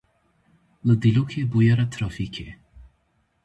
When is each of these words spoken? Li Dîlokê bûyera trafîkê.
Li 0.85 0.95
Dîlokê 1.01 1.41
bûyera 1.51 1.85
trafîkê. 1.93 2.49